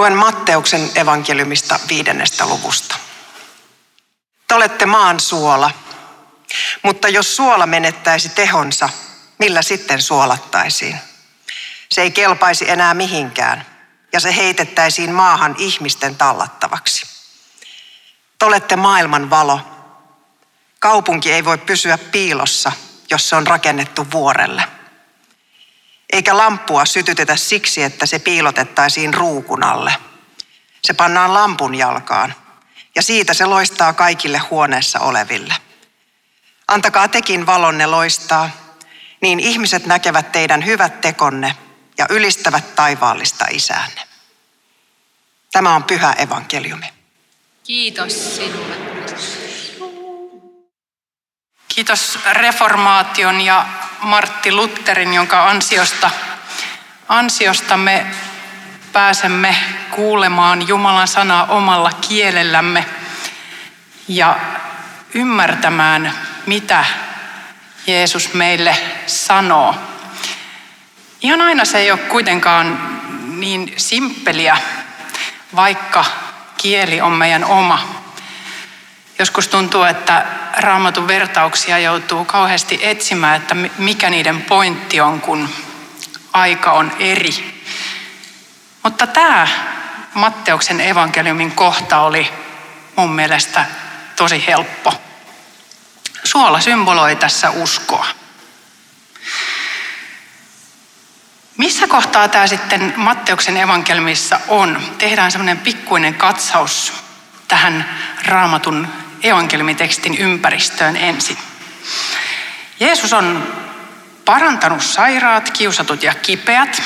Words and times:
Luen 0.00 0.16
Matteuksen 0.16 0.90
evankeliumista 0.94 1.80
viidennestä 1.88 2.46
luvusta. 2.46 2.96
Te 4.48 4.54
olette 4.54 4.86
maan 4.86 5.20
suola, 5.20 5.70
mutta 6.82 7.08
jos 7.08 7.36
suola 7.36 7.66
menettäisi 7.66 8.28
tehonsa, 8.28 8.88
millä 9.38 9.62
sitten 9.62 10.02
suolattaisiin? 10.02 10.98
Se 11.90 12.02
ei 12.02 12.10
kelpaisi 12.10 12.70
enää 12.70 12.94
mihinkään 12.94 13.66
ja 14.12 14.20
se 14.20 14.36
heitettäisiin 14.36 15.12
maahan 15.12 15.54
ihmisten 15.58 16.16
tallattavaksi. 16.16 17.06
Te 18.38 18.44
olette 18.44 18.76
maailman 18.76 19.30
valo. 19.30 19.60
Kaupunki 20.78 21.32
ei 21.32 21.44
voi 21.44 21.58
pysyä 21.58 21.98
piilossa, 21.98 22.72
jos 23.10 23.28
se 23.28 23.36
on 23.36 23.46
rakennettu 23.46 24.06
vuorelle. 24.12 24.79
Eikä 26.12 26.36
lamppua 26.36 26.84
sytytetä 26.84 27.36
siksi, 27.36 27.82
että 27.82 28.06
se 28.06 28.18
piilotettaisiin 28.18 29.14
ruukun 29.14 29.62
alle. 29.62 29.96
Se 30.84 30.92
pannaan 30.92 31.34
lampun 31.34 31.74
jalkaan 31.74 32.34
ja 32.94 33.02
siitä 33.02 33.34
se 33.34 33.46
loistaa 33.46 33.92
kaikille 33.92 34.38
huoneessa 34.38 35.00
oleville. 35.00 35.54
Antakaa 36.68 37.08
tekin 37.08 37.46
valonne 37.46 37.86
loistaa, 37.86 38.50
niin 39.20 39.40
ihmiset 39.40 39.86
näkevät 39.86 40.32
teidän 40.32 40.66
hyvät 40.66 41.00
tekonne 41.00 41.56
ja 41.98 42.06
ylistävät 42.10 42.74
taivaallista 42.74 43.46
isäänne. 43.50 44.02
Tämä 45.52 45.74
on 45.74 45.84
pyhä 45.84 46.12
evankeliumi. 46.12 46.86
Kiitos 47.64 48.36
sinulle. 48.36 48.76
Kiitos 51.68 52.18
reformaation 52.32 53.40
ja 53.40 53.66
Martti 54.02 54.52
Lutterin, 54.52 55.14
jonka 55.14 55.48
ansiosta, 55.48 56.10
ansiosta 57.08 57.76
me 57.76 58.06
pääsemme 58.92 59.56
kuulemaan 59.90 60.68
Jumalan 60.68 61.08
sanaa 61.08 61.46
omalla 61.46 61.90
kielellämme 62.08 62.86
ja 64.08 64.36
ymmärtämään, 65.14 66.14
mitä 66.46 66.84
Jeesus 67.86 68.34
meille 68.34 68.76
sanoo. 69.06 69.74
Ihan 71.20 71.42
aina 71.42 71.64
se 71.64 71.78
ei 71.78 71.90
ole 71.90 71.98
kuitenkaan 71.98 73.00
niin 73.38 73.74
simppeliä, 73.76 74.56
vaikka 75.56 76.04
kieli 76.56 77.00
on 77.00 77.12
meidän 77.12 77.44
oma. 77.44 77.99
Joskus 79.20 79.48
tuntuu, 79.48 79.82
että 79.82 80.26
raamatun 80.56 81.08
vertauksia 81.08 81.78
joutuu 81.78 82.24
kauheasti 82.24 82.78
etsimään, 82.82 83.36
että 83.36 83.54
mikä 83.78 84.10
niiden 84.10 84.42
pointti 84.42 85.00
on, 85.00 85.20
kun 85.20 85.48
aika 86.32 86.72
on 86.72 86.92
eri. 86.98 87.62
Mutta 88.82 89.06
tämä 89.06 89.48
Matteuksen 90.14 90.80
evankeliumin 90.80 91.52
kohta 91.52 92.00
oli 92.00 92.30
mun 92.96 93.12
mielestä 93.12 93.64
tosi 94.16 94.46
helppo. 94.46 94.94
Suola 96.24 96.60
symboloi 96.60 97.16
tässä 97.16 97.50
uskoa. 97.50 98.06
Missä 101.56 101.86
kohtaa 101.86 102.28
tämä 102.28 102.46
sitten 102.46 102.94
Matteuksen 102.96 103.56
evankelmissa 103.56 104.40
on? 104.48 104.82
Tehdään 104.98 105.32
semmoinen 105.32 105.58
pikkuinen 105.58 106.14
katsaus 106.14 106.92
tähän 107.48 107.98
raamatun 108.26 108.88
evankelmitekstin 109.22 110.18
ympäristöön 110.18 110.96
ensin. 110.96 111.38
Jeesus 112.80 113.12
on 113.12 113.54
parantanut 114.24 114.82
sairaat, 114.82 115.50
kiusatut 115.50 116.02
ja 116.02 116.14
kipeät, 116.14 116.82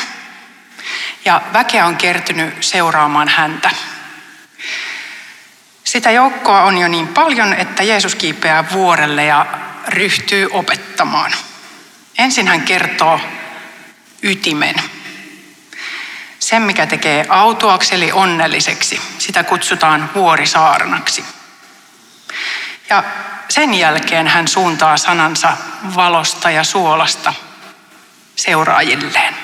ja 1.25 1.43
väkeä 1.53 1.87
on 1.87 1.97
kertynyt 1.97 2.55
seuraamaan 2.61 3.29
häntä. 3.29 3.71
Sitä 5.85 6.11
joukkoa 6.11 6.63
on 6.63 6.79
jo 6.79 6.89
niin 6.89 7.09
paljon, 7.09 7.53
että 7.53 7.83
Jeesus 7.83 8.15
kiipeää 8.15 8.71
vuorelle 8.73 9.25
ja 9.25 9.47
ryhtyy 9.89 10.49
opettamaan. 10.51 11.33
Ensin 12.19 12.49
hän 12.49 12.63
kertoo 12.63 13.21
ytimen. 14.23 14.75
Sen, 16.39 16.63
mikä 16.63 16.87
tekee 16.87 17.27
autoakseli 17.29 18.13
onnelliseksi, 18.13 19.01
sitä 19.19 19.45
kutsutaan 19.45 20.11
vuorisaarnaksi. 20.15 21.25
Ja 22.95 23.05
sen 23.49 23.75
jälkeen 23.75 24.29
hän 24.29 24.49
suuntaa 24.49 24.97
sanansa 24.97 25.57
valosta 25.95 26.51
ja 26.51 26.65
suolasta 26.65 27.35
seuraajilleen. 28.37 29.35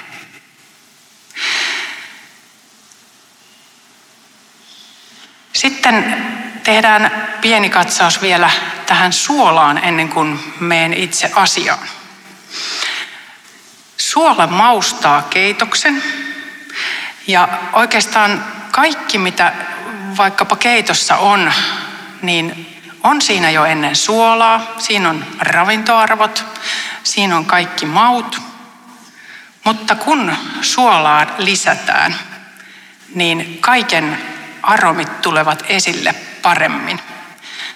Sitten 5.53 6.27
tehdään 6.65 7.29
pieni 7.41 7.71
katsaus 7.71 8.23
vielä 8.23 8.51
tähän 8.87 9.13
suolaan 9.13 9.79
ennen 9.79 10.09
kuin 10.09 10.55
meen 10.61 10.95
itse 10.95 11.33
asiaan. 11.35 11.89
Suola 13.97 14.47
maustaa 14.47 15.23
keitoksen 15.23 16.03
ja 17.27 17.49
oikeastaan 17.73 18.45
kaikki, 18.71 19.19
mitä 19.19 19.53
vaikkapa 20.17 20.57
keitossa 20.57 21.17
on, 21.17 21.53
niin 22.23 22.80
on 23.03 23.23
siinä 23.23 23.51
jo 23.51 23.65
ennen 23.65 23.97
suolaa. 23.97 24.67
Siinä 24.79 25.11
on 25.11 25.27
ravintoarvot, 25.39 26.45
siinä 27.03 27.37
on 27.37 27.45
kaikki 27.45 27.87
maut. 27.87 28.41
Mutta 29.65 29.95
kun 29.95 30.37
suolaa 30.63 31.27
lisätään, 31.39 32.17
niin 33.15 33.59
kaiken 33.61 34.19
aromit 34.63 35.23
tulevat 35.23 35.65
esille 35.69 36.15
paremmin. 36.43 37.01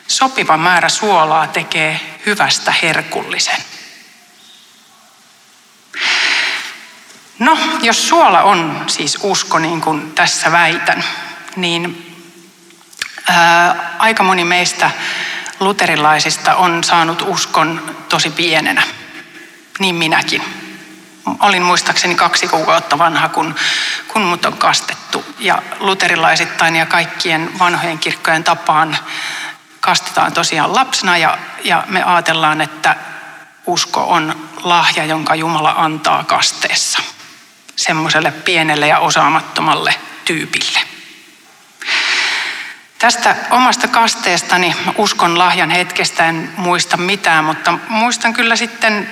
Sopiva 0.06 0.56
määrä 0.56 0.88
suolaa 0.88 1.46
tekee 1.46 2.00
hyvästä 2.26 2.74
herkullisen. 2.82 3.64
No, 7.38 7.58
jos 7.82 8.08
suola 8.08 8.42
on 8.42 8.84
siis 8.86 9.18
usko, 9.22 9.58
niin 9.58 9.80
kuin 9.80 10.12
tässä 10.12 10.52
väitän, 10.52 11.04
niin 11.56 12.03
ää, 13.28 13.96
aika 13.98 14.22
moni 14.22 14.44
meistä 14.44 14.90
luterilaisista 15.60 16.54
on 16.54 16.84
saanut 16.84 17.22
uskon 17.26 17.96
tosi 18.08 18.30
pienenä. 18.30 18.82
Niin 19.78 19.94
minäkin. 19.94 20.42
Olin 21.40 21.62
muistaakseni 21.62 22.14
kaksi 22.14 22.48
kuukautta 22.48 22.98
vanha, 22.98 23.28
kun, 23.28 23.54
kun 24.08 24.22
mut 24.22 24.44
on 24.44 24.56
kastettu. 24.56 25.24
Ja 25.38 25.62
luterilaisittain 25.80 26.76
ja 26.76 26.86
kaikkien 26.86 27.58
vanhojen 27.58 27.98
kirkkojen 27.98 28.44
tapaan 28.44 28.98
kastetaan 29.80 30.32
tosiaan 30.32 30.74
lapsena 30.74 31.18
ja, 31.18 31.38
ja 31.64 31.84
me 31.86 32.02
ajatellaan, 32.02 32.60
että 32.60 32.96
usko 33.66 34.04
on 34.04 34.48
lahja, 34.62 35.04
jonka 35.04 35.34
Jumala 35.34 35.74
antaa 35.76 36.24
kasteessa 36.24 36.98
semmoiselle 37.76 38.30
pienelle 38.30 38.86
ja 38.86 38.98
osaamattomalle 38.98 39.94
tyypille. 40.24 40.93
Tästä 43.04 43.36
omasta 43.50 43.88
kasteestani 43.88 44.76
uskon 44.98 45.38
lahjan 45.38 45.70
hetkestä 45.70 46.26
en 46.26 46.52
muista 46.56 46.96
mitään, 46.96 47.44
mutta 47.44 47.78
muistan 47.88 48.32
kyllä 48.32 48.56
sitten 48.56 49.10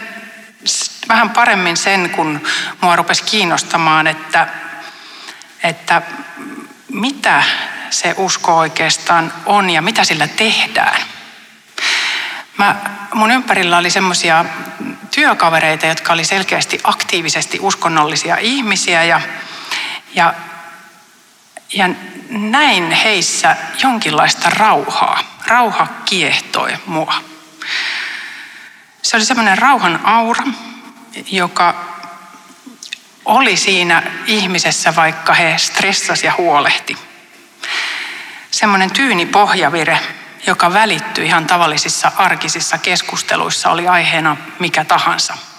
vähän 1.09 1.31
paremmin 1.31 1.77
sen, 1.77 2.11
kun 2.11 2.41
mua 2.81 2.97
rupesi 2.97 3.23
kiinnostamaan, 3.23 4.07
että, 4.07 4.49
että 5.63 6.03
mitä 6.93 7.43
se 7.91 8.15
usko 8.17 8.57
oikeastaan 8.57 9.33
on 9.47 9.71
ja 9.71 9.83
mitä 9.83 10.05
sillä 10.05 10.29
tehdään. 10.29 11.03
Mä, 12.59 12.77
mun 13.15 13.31
ympärillä 13.31 13.79
oli 13.79 13.91
semmoisia 13.91 14.45
työkavereita, 15.11 15.87
jotka 15.87 16.13
oli 16.13 16.25
selkeästi 16.25 16.81
aktiivisesti 16.85 17.59
uskonnollisia 17.61 18.37
ihmisiä 18.37 19.05
ja, 19.05 19.21
ja, 20.15 20.35
ja 21.73 21.89
näin 22.29 22.91
heissä 22.91 23.57
jonkinlaista 23.83 24.51
rauhaa. 24.51 25.19
Rauha 25.47 25.87
kiehtoi 26.05 26.79
mua. 26.87 27.15
Se 29.03 29.17
oli 29.17 29.25
semmoinen 29.25 29.59
rauhan 29.59 30.07
aura, 30.07 30.45
joka 31.31 31.75
oli 33.25 33.57
siinä 33.57 34.03
ihmisessä, 34.27 34.97
vaikka 34.97 35.35
he 35.35 35.59
stressasi 35.59 36.27
ja 36.27 36.35
huolehti. 36.39 36.99
Semmoinen 38.51 38.91
tyyni 38.91 39.27
pohjavire, 39.27 39.99
joka 40.47 40.73
välittyi 40.73 41.27
ihan 41.27 41.47
tavallisissa 41.47 42.13
arkisissa 42.17 42.79
keskusteluissa, 42.79 43.71
oli 43.71 43.89
aiheena 43.89 44.37
mikä 44.59 44.85
tahansa. 44.85 45.52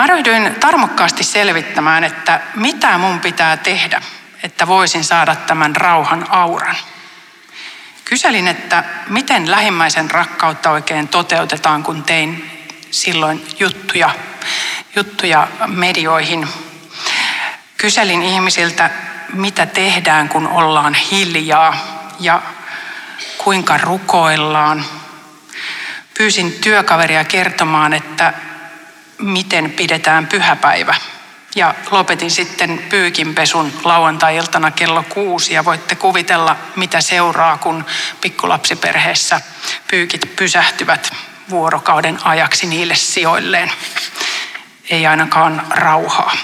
Mä 0.00 0.06
ryhdyin 0.06 0.54
tarmokkaasti 0.60 1.24
selvittämään, 1.24 2.04
että 2.04 2.40
mitä 2.54 2.98
mun 2.98 3.20
pitää 3.20 3.56
tehdä, 3.56 4.02
että 4.42 4.66
voisin 4.66 5.04
saada 5.04 5.34
tämän 5.34 5.76
rauhan 5.76 6.26
auran. 6.30 6.76
Kyselin, 8.04 8.48
että 8.48 8.84
miten 9.08 9.50
lähimmäisen 9.50 10.10
rakkautta 10.10 10.70
oikein 10.70 11.08
toteutetaan, 11.08 11.82
kun 11.82 12.02
tein 12.02 12.50
silloin 12.90 13.46
juttuja, 13.58 14.10
juttuja 14.96 15.48
medioihin. 15.66 16.48
Kyselin 17.76 18.22
ihmisiltä, 18.22 18.90
mitä 19.32 19.66
tehdään, 19.66 20.28
kun 20.28 20.48
ollaan 20.48 20.94
hiljaa 20.94 21.76
ja 22.20 22.42
kuinka 23.38 23.78
rukoillaan. 23.78 24.84
Pyysin 26.18 26.52
työkaveria 26.52 27.24
kertomaan, 27.24 27.92
että 27.92 28.34
miten 29.20 29.70
pidetään 29.70 30.26
pyhäpäivä. 30.26 30.94
Ja 31.56 31.74
lopetin 31.90 32.30
sitten 32.30 32.84
pyykinpesun 32.88 33.72
lauantai-iltana 33.84 34.70
kello 34.70 35.04
kuusi 35.08 35.54
ja 35.54 35.64
voitte 35.64 35.94
kuvitella, 35.94 36.56
mitä 36.76 37.00
seuraa, 37.00 37.58
kun 37.58 37.84
pikkulapsiperheessä 38.20 39.40
pyykit 39.88 40.36
pysähtyvät 40.36 41.12
vuorokauden 41.50 42.18
ajaksi 42.24 42.66
niille 42.66 42.94
sijoilleen. 42.94 43.72
Ei 44.90 45.06
ainakaan 45.06 45.66
rauhaa. 45.70 46.36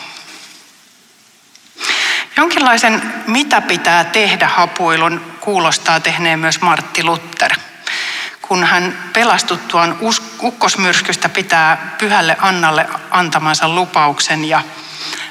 Jonkinlaisen 2.37 3.03
mitä 3.27 3.61
pitää 3.61 4.05
tehdä 4.05 4.49
hapuilun 4.49 5.21
kuulostaa 5.41 6.01
tehneen 6.01 6.39
myös 6.39 6.61
Martti 6.61 7.05
Luther. 7.05 7.46
Kun 8.49 8.65
hän 8.65 9.11
pelastuttuaan 9.13 9.99
ukkosmyrskystä 10.43 11.29
pitää 11.29 11.95
pyhälle 11.99 12.37
Annalle 12.41 12.87
antamansa 13.11 13.69
lupauksen 13.69 14.45
ja 14.45 14.63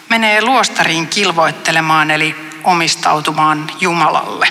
menee 0.09 0.41
luostariin 0.41 1.07
kilvoittelemaan 1.07 2.11
eli 2.11 2.35
omistautumaan 2.63 3.71
Jumalalle. 3.79 4.47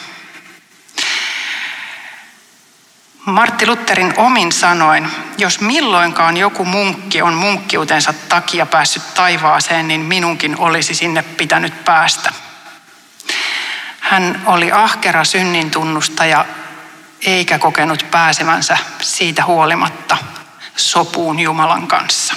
Martti 3.27 3.67
Lutherin 3.67 4.15
omin 4.17 4.53
sanoin, 4.53 5.11
jos 5.39 5.61
milloinkaan 5.61 6.37
joku 6.37 6.65
munkki 6.65 7.23
on 7.23 7.35
munkkiutensa 7.35 8.15
takia 8.29 8.67
päässyt 8.67 9.15
taivaaseen, 9.15 9.89
niin 9.89 10.01
minunkin 10.01 10.59
olisi 10.59 10.95
sinne 10.95 11.23
pitänyt 11.23 11.85
päästä. 11.85 12.33
Hän 14.01 14.43
oli 14.47 14.73
ahkera 14.73 15.25
synnin 15.25 15.71
tunnustaja 15.71 16.45
eikä 17.21 17.59
kokenut 17.59 18.07
pääsemänsä 18.11 18.79
siitä 19.03 19.45
huolimatta 19.45 20.17
sopuun 20.77 21.41
Jumalan 21.41 21.87
kanssa. 21.87 22.35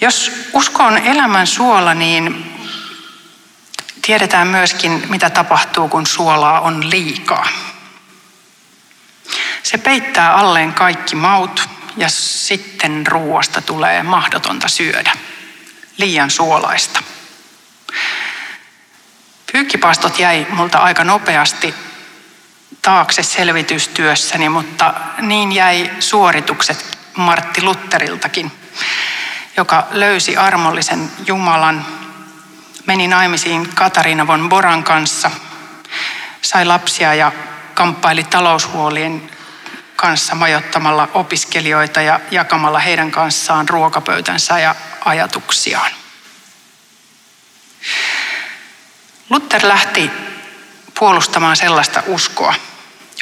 Jos 0.00 0.32
usko 0.52 0.82
on 0.82 0.98
elämän 0.98 1.46
suola, 1.46 1.94
niin 1.94 2.54
tiedetään 4.02 4.48
myöskin, 4.48 5.02
mitä 5.08 5.30
tapahtuu, 5.30 5.88
kun 5.88 6.06
suolaa 6.06 6.60
on 6.60 6.90
liikaa. 6.90 7.48
Se 9.62 9.78
peittää 9.78 10.34
alleen 10.34 10.72
kaikki 10.72 11.16
maut 11.16 11.68
ja 11.96 12.08
sitten 12.08 13.06
ruoasta 13.06 13.60
tulee 13.60 14.02
mahdotonta 14.02 14.68
syödä. 14.68 15.12
Liian 15.96 16.30
suolaista. 16.30 17.02
Pyykkipastot 19.54 20.18
jäi 20.18 20.46
multa 20.50 20.78
aika 20.78 21.04
nopeasti 21.04 21.74
taakse 22.82 23.22
selvitystyössäni, 23.22 24.48
mutta 24.48 24.94
niin 25.18 25.52
jäi 25.52 25.90
suoritukset 26.00 26.98
Martti 27.16 27.62
Lutteriltakin, 27.62 28.52
joka 29.56 29.86
löysi 29.90 30.36
armollisen 30.36 31.10
Jumalan, 31.26 31.86
meni 32.86 33.08
naimisiin 33.08 33.68
Katariina 33.74 34.26
von 34.26 34.48
Boran 34.48 34.84
kanssa, 34.84 35.30
sai 36.42 36.64
lapsia 36.64 37.14
ja 37.14 37.32
kamppaili 37.74 38.24
taloushuolien 38.24 39.30
kanssa 39.96 40.34
majottamalla 40.34 41.08
opiskelijoita 41.14 42.02
ja 42.02 42.20
jakamalla 42.30 42.78
heidän 42.78 43.10
kanssaan 43.10 43.68
ruokapöytänsä 43.68 44.58
ja 44.58 44.74
ajatuksiaan. 45.04 45.90
Luther 49.30 49.68
lähti 49.68 50.10
puolustamaan 50.98 51.56
sellaista 51.56 52.02
uskoa, 52.06 52.54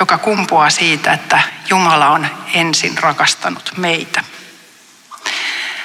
joka 0.01 0.19
kumpuaa 0.19 0.71
siitä, 0.71 1.13
että 1.13 1.43
Jumala 1.71 2.09
on 2.09 2.27
ensin 2.55 2.99
rakastanut 2.99 3.73
meitä. 3.77 4.25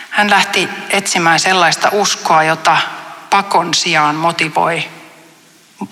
Hän 0.09 0.29
lähti 0.29 0.69
etsimään 0.89 1.39
sellaista 1.39 1.89
uskoa, 1.91 2.43
jota 2.43 2.77
pakon 3.29 3.73
sijaan 3.73 4.15
motivoi 4.15 4.89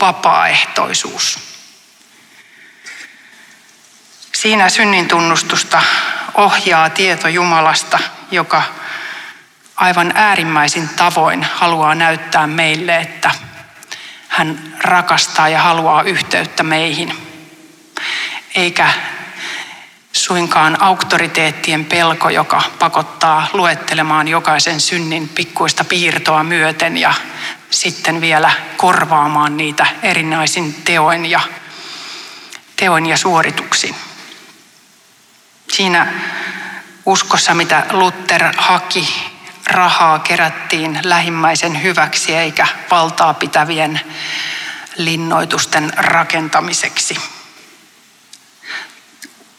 vapaaehtoisuus. 0.01 1.39
Siinä 4.33 4.69
synnin 4.69 5.07
tunnustusta 5.07 5.81
ohjaa 6.33 6.89
tieto 6.89 7.27
Jumalasta, 7.27 8.00
joka 8.31 8.63
aivan 9.75 10.12
äärimmäisin 10.16 10.89
tavoin 10.89 11.44
haluaa 11.44 11.95
näyttää 11.95 12.48
meille, 12.48 12.98
että 12.98 13.31
hän 14.36 14.76
rakastaa 14.80 15.50
ja 15.50 15.62
haluaa 15.62 16.04
yhteyttä 16.04 16.64
meihin. 16.64 17.14
Eikä 18.56 18.90
suinkaan 20.14 20.82
auktoriteettien 20.82 21.86
pelko, 21.86 22.30
joka 22.30 22.62
pakottaa 22.80 23.48
luettelemaan 23.54 24.28
jokaisen 24.28 24.82
synnin 24.82 25.30
pikkuista 25.30 25.84
piirtoa 25.84 26.44
myöten 26.44 26.98
ja 26.98 27.14
sitten 27.70 28.22
vielä 28.22 28.52
korvaamaan 28.78 29.58
niitä 29.58 29.86
erinäisin 30.04 30.74
teoin 30.74 31.26
ja, 31.26 31.40
teoin 32.76 33.06
ja 33.06 33.18
suorituksin. 33.18 33.96
Siinä 35.72 36.08
uskossa, 37.06 37.54
mitä 37.54 37.86
Luther 37.92 38.54
haki 38.58 39.35
rahaa 39.68 40.20
kerättiin 40.20 41.00
lähimmäisen 41.04 41.84
hyväksi 41.84 42.36
eikä 42.36 42.68
valtaa 42.92 43.34
pitävien 43.34 44.02
linnoitusten 44.98 45.94
rakentamiseksi. 45.98 47.18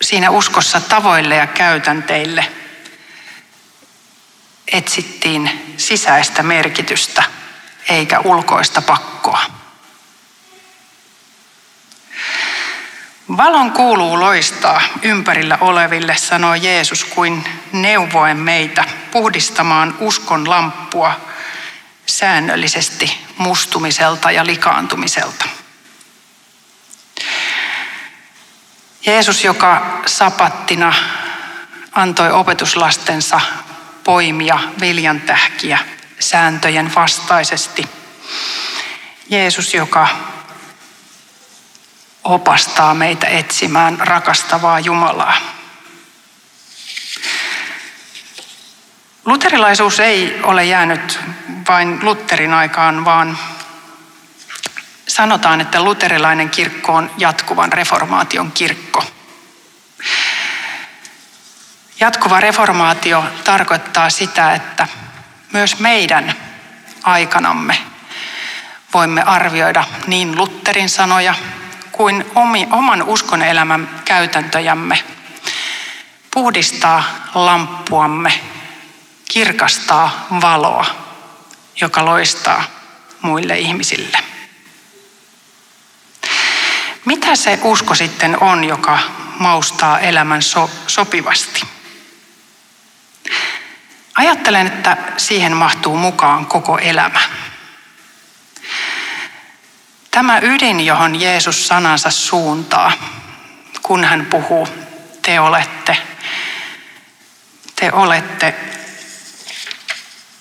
Siinä 0.02 0.30
uskossa 0.30 0.80
tavoille 0.80 1.36
ja 1.36 1.46
käytänteille 1.46 2.52
etsittiin 4.72 5.74
sisäistä 5.76 6.42
merkitystä 6.42 7.22
eikä 7.88 8.20
ulkoista 8.20 8.82
pakkoa. 8.82 9.55
Valon 13.36 13.72
kuuluu 13.72 14.20
loistaa 14.20 14.82
ympärillä 15.02 15.58
oleville, 15.60 16.16
sanoi 16.16 16.62
Jeesus, 16.62 17.04
kuin 17.04 17.44
neuvoen 17.72 18.36
meitä 18.36 18.84
puhdistamaan 19.10 19.96
uskon 20.00 20.50
lamppua 20.50 21.20
säännöllisesti 22.06 23.24
mustumiselta 23.38 24.30
ja 24.30 24.46
likaantumiselta. 24.46 25.44
Jeesus, 29.06 29.44
joka 29.44 30.00
sapattina 30.06 30.94
antoi 31.92 32.30
opetuslastensa 32.30 33.40
poimia 34.04 34.58
viljantähkiä 34.80 35.78
sääntöjen 36.18 36.94
vastaisesti. 36.94 37.88
Jeesus, 39.30 39.74
joka 39.74 40.08
opastaa 42.26 42.94
meitä 42.94 43.26
etsimään 43.26 43.98
rakastavaa 44.00 44.80
Jumalaa. 44.80 45.36
Luterilaisuus 49.24 50.00
ei 50.00 50.40
ole 50.42 50.64
jäänyt 50.64 51.20
vain 51.68 51.98
Lutherin 52.02 52.52
aikaan, 52.52 53.04
vaan 53.04 53.38
sanotaan, 55.08 55.60
että 55.60 55.82
luterilainen 55.82 56.50
kirkko 56.50 56.94
on 56.94 57.10
jatkuvan 57.18 57.72
reformaation 57.72 58.52
kirkko. 58.52 59.04
Jatkuva 62.00 62.40
reformaatio 62.40 63.24
tarkoittaa 63.44 64.10
sitä, 64.10 64.54
että 64.54 64.88
myös 65.52 65.78
meidän 65.78 66.34
aikanamme 67.02 67.78
voimme 68.94 69.22
arvioida 69.22 69.84
niin 70.06 70.38
Lutherin 70.38 70.88
sanoja 70.88 71.34
kuin 71.96 72.24
oman 72.70 73.02
uskon 73.02 73.42
elämän 73.42 74.02
käytäntöjämme, 74.04 75.04
puhdistaa 76.30 77.04
lamppuamme, 77.34 78.40
kirkastaa 79.28 80.26
valoa, 80.40 80.86
joka 81.80 82.04
loistaa 82.04 82.64
muille 83.22 83.58
ihmisille. 83.58 84.18
Mitä 87.04 87.36
se 87.36 87.58
usko 87.62 87.94
sitten 87.94 88.42
on, 88.42 88.64
joka 88.64 88.98
maustaa 89.38 89.98
elämän 89.98 90.42
so- 90.42 90.70
sopivasti? 90.86 91.62
Ajattelen, 94.14 94.66
että 94.66 94.96
siihen 95.16 95.56
mahtuu 95.56 95.96
mukaan 95.96 96.46
koko 96.46 96.78
elämä. 96.78 97.20
Tämä 100.16 100.38
ydin, 100.42 100.86
johon 100.86 101.20
Jeesus 101.20 101.68
sanansa 101.68 102.10
suuntaa, 102.10 102.92
kun 103.82 104.04
hän 104.04 104.26
puhuu, 104.26 104.68
te 105.22 105.40
olette, 105.40 105.96
te 107.76 107.92
olette 107.92 108.54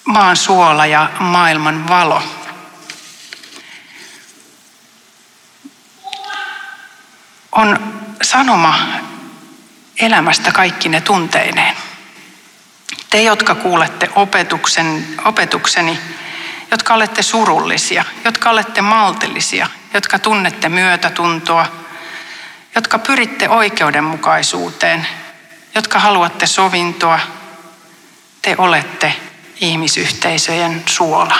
maan 0.05 0.38
suola 0.38 0.86
ja 0.86 1.10
maailman 1.20 1.88
valo. 1.88 2.24
On 7.51 8.01
sanoma 8.22 8.79
elämästä 10.00 10.51
kaikki 10.51 10.89
ne 10.89 11.01
tunteineen. 11.01 11.75
Te, 13.10 13.22
jotka 13.22 13.55
kuulette 13.55 14.10
opetuksen, 14.15 15.08
opetukseni, 15.25 16.00
jotka 16.75 16.94
olette 16.94 17.22
surullisia, 17.22 18.05
jotka 18.25 18.50
olette 18.50 18.82
maltillisia, 18.82 19.67
jotka 19.94 20.20
tunnette 20.20 20.70
myötätuntoa, 20.70 21.65
jotka 22.75 23.00
pyritte 23.00 23.50
oikeudenmukaisuuteen, 23.50 25.08
jotka 25.75 26.00
haluatte 26.00 26.48
sovintoa, 26.48 27.20
te 28.41 28.55
olette 28.58 29.15
ihmisyhteisöjen 29.60 30.84
suola. 30.86 31.38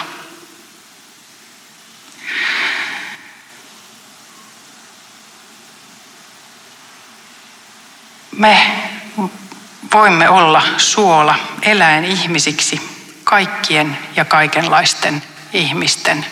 Me 8.32 8.58
voimme 9.94 10.30
olla 10.30 10.64
suola 10.78 11.36
eläen 11.62 12.06
ihmisiksi 12.06 12.95
kaikkien 13.36 13.98
ja 14.16 14.26
kaikenlaisten 14.26 15.24
ihmisten 15.54 16.26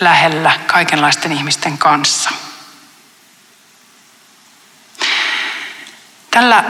lähellä, 0.00 0.52
kaikenlaisten 0.66 1.32
ihmisten 1.32 1.78
kanssa. 1.78 2.30
Tällä 6.30 6.64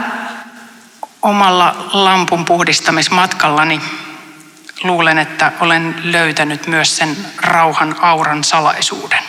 omalla 1.21 1.89
lampun 1.93 2.45
puhdistamismatkallani 2.45 3.81
luulen, 4.83 5.17
että 5.17 5.51
olen 5.59 5.95
löytänyt 6.03 6.67
myös 6.67 6.97
sen 6.97 7.17
rauhan 7.37 7.95
auran 8.01 8.43
salaisuuden. 8.43 9.23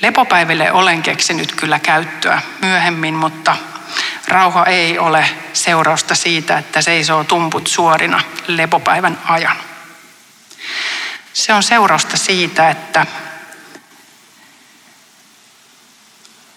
Lepopäiville 0.00 0.72
olen 0.72 1.02
keksinyt 1.02 1.52
kyllä 1.54 1.78
käyttöä 1.78 2.42
myöhemmin, 2.62 3.14
mutta 3.14 3.56
rauha 4.30 4.66
ei 4.66 4.98
ole 4.98 5.30
seurausta 5.52 6.14
siitä, 6.14 6.58
että 6.58 6.82
seisoo 6.82 7.24
tumput 7.24 7.66
suorina 7.66 8.20
lepopäivän 8.46 9.18
ajan. 9.24 9.56
Se 11.32 11.52
on 11.52 11.62
seurausta 11.62 12.16
siitä, 12.16 12.70
että 12.70 13.06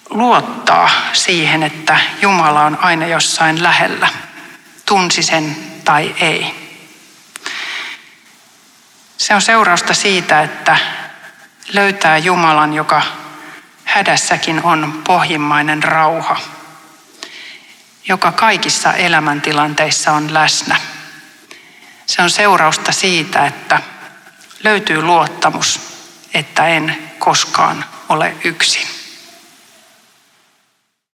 luottaa 0.10 0.89
siihen, 1.13 1.63
että 1.63 2.00
Jumala 2.22 2.65
on 2.65 2.77
aina 2.82 3.08
jossain 3.08 3.63
lähellä, 3.63 4.10
tunsi 4.86 5.24
sen 5.24 5.56
tai 5.86 6.15
ei. 6.20 6.63
Se 9.18 9.36
on 9.36 9.42
seurausta 9.42 9.94
siitä, 9.94 10.42
että 10.42 10.77
löytää 11.74 12.18
Jumalan, 12.18 12.74
joka 12.74 13.01
hädässäkin 13.84 14.63
on 14.63 15.01
pohjimmainen 15.08 15.84
rauha, 15.84 16.38
joka 18.07 18.31
kaikissa 18.31 18.93
elämäntilanteissa 18.93 20.12
on 20.12 20.33
läsnä. 20.33 20.79
Se 22.05 22.22
on 22.22 22.29
seurausta 22.29 22.91
siitä, 22.91 23.45
että 23.48 23.81
löytyy 24.63 25.01
luottamus, 25.01 25.79
että 26.33 26.67
en 26.67 26.98
koskaan 27.19 27.86
ole 28.10 28.36
yksin. 28.43 28.92